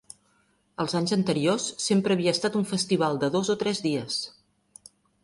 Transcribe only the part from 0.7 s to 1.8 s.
Els anys anteriors